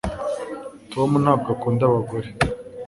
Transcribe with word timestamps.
Tom 0.91 1.09
ntabwo 1.23 1.47
akunda 1.55 1.83
abagore 1.85 2.27